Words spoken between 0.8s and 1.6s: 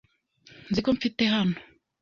ko mfite hano.